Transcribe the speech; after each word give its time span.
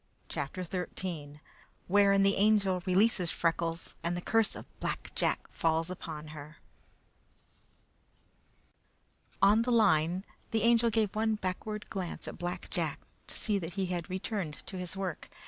CHAPTER 0.29 0.63
XIII 0.63 1.41
Wherein 1.85 2.23
the 2.23 2.35
Angel 2.35 2.81
Releases 2.87 3.29
Freckles, 3.29 3.93
and 4.01 4.17
the 4.17 4.21
Curse 4.21 4.55
of 4.55 4.65
Black 4.79 5.11
Jack 5.13 5.47
Falls 5.51 5.91
upon 5.91 6.29
Her 6.29 6.57
On 9.43 9.61
the 9.61 9.69
line, 9.71 10.25
the 10.49 10.63
Angel 10.63 10.89
gave 10.89 11.15
one 11.15 11.35
backward 11.35 11.87
glance 11.91 12.27
at 12.27 12.39
Black 12.39 12.71
Jack, 12.71 12.99
to 13.27 13.35
see 13.35 13.59
that 13.59 13.73
he 13.73 13.85
had 13.85 14.09
returned 14.09 14.65
to 14.65 14.77
his 14.79 14.97
work. 14.97 15.29